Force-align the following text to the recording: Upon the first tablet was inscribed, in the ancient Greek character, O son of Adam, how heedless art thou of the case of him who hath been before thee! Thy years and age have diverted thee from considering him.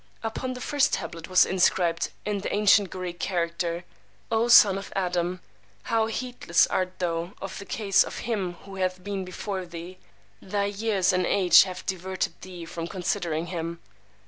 Upon 0.23 0.53
the 0.53 0.61
first 0.61 0.93
tablet 0.93 1.27
was 1.27 1.45
inscribed, 1.45 2.09
in 2.25 2.39
the 2.39 2.51
ancient 2.51 2.89
Greek 2.89 3.19
character, 3.19 3.85
O 4.31 4.47
son 4.47 4.79
of 4.79 4.91
Adam, 4.95 5.41
how 5.83 6.07
heedless 6.07 6.65
art 6.65 6.97
thou 6.97 7.33
of 7.39 7.59
the 7.59 7.65
case 7.67 8.03
of 8.03 8.17
him 8.25 8.53
who 8.65 8.77
hath 8.77 9.03
been 9.03 9.23
before 9.23 9.63
thee! 9.63 9.99
Thy 10.41 10.65
years 10.65 11.13
and 11.13 11.27
age 11.27 11.65
have 11.65 11.85
diverted 11.85 12.33
thee 12.41 12.65
from 12.65 12.87
considering 12.87 13.45
him. 13.53 13.79